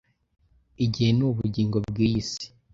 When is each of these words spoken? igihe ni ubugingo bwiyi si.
igihe 0.85 1.09
ni 1.17 1.23
ubugingo 1.29 1.77
bwiyi 1.87 2.21
si. 2.29 2.45